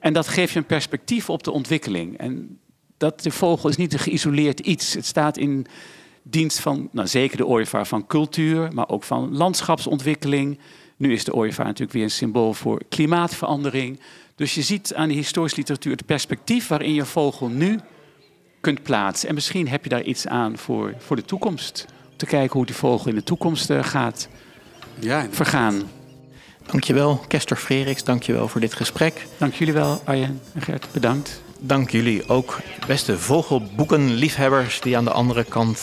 [0.00, 2.18] En dat geeft je een perspectief op de ontwikkeling.
[2.18, 2.58] En
[2.96, 4.94] dat de vogel is niet een geïsoleerd iets.
[4.94, 5.66] Het staat in
[6.22, 10.58] dienst van, nou, zeker de ooievaar van cultuur, maar ook van landschapsontwikkeling.
[10.96, 14.00] Nu is de ooievaar natuurlijk weer een symbool voor klimaatverandering.
[14.34, 17.80] Dus je ziet aan de historische literatuur het perspectief waarin je vogel nu
[18.60, 19.28] kunt plaatsen.
[19.28, 21.86] En misschien heb je daar iets aan voor, voor de toekomst.
[22.10, 24.28] Om te kijken hoe die vogel in de toekomst uh, gaat
[24.98, 25.82] ja, vergaan.
[26.66, 28.04] Dankjewel, Kester Freriks.
[28.04, 29.26] Dankjewel voor dit gesprek.
[29.38, 30.86] Dank jullie wel, Arjen en Gert.
[30.92, 31.42] Bedankt.
[31.58, 35.80] Dank jullie ook, beste vogelboekenliefhebbers die aan de andere kant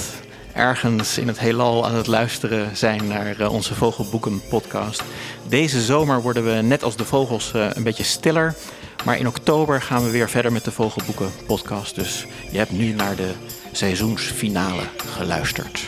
[0.60, 5.03] ergens in het heelal aan het luisteren zijn naar eh, onze Vogelboeken podcast.
[5.47, 8.55] Deze zomer worden we net als de vogels eh, een beetje stiller.
[9.05, 11.95] Maar in oktober gaan we weer verder met de Vogelboeken podcast.
[11.95, 13.32] Dus je hebt nu naar de
[13.72, 15.88] seizoensfinale geluisterd.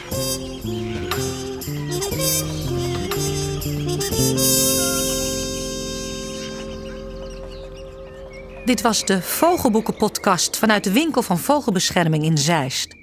[8.66, 13.01] Dit was de Vogelboeken-podcast vanuit de winkel van Vogelbescherming in Zeist.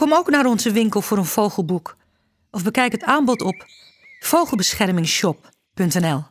[0.00, 1.96] Kom ook naar onze winkel voor een vogelboek
[2.50, 3.66] of bekijk het aanbod op
[4.20, 6.22] vogelbeschermingshop.nl.